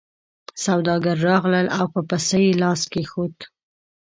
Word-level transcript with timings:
سوداګر 0.65 1.15
راغلل 1.29 1.67
او 1.77 1.85
په 1.93 2.01
پسه 2.09 2.37
یې 2.45 2.51
لاس 2.61 2.81
کېښود. 2.91 3.35